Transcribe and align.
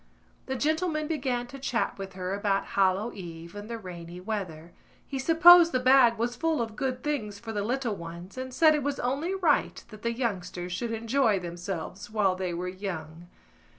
The 0.47 0.55
gentleman 0.55 1.05
began 1.05 1.45
to 1.45 1.59
chat 1.59 1.99
with 1.99 2.13
her 2.13 2.33
about 2.33 2.65
Hallow 2.73 3.13
Eve 3.13 3.53
and 3.53 3.69
the 3.69 3.77
rainy 3.77 4.19
weather. 4.19 4.73
He 5.07 5.19
supposed 5.19 5.73
the 5.73 5.79
bag 5.79 6.17
was 6.17 6.35
full 6.35 6.59
of 6.59 6.75
good 6.75 7.03
things 7.03 7.37
for 7.37 7.53
the 7.53 7.61
little 7.61 7.95
ones 7.95 8.35
and 8.35 8.51
said 8.51 8.73
it 8.73 8.81
was 8.81 8.99
only 8.99 9.35
right 9.35 9.83
that 9.89 10.01
the 10.01 10.11
youngsters 10.11 10.71
should 10.73 10.91
enjoy 10.91 11.37
themselves 11.39 12.09
while 12.09 12.33
they 12.33 12.51
were 12.51 12.67
young. 12.67 13.27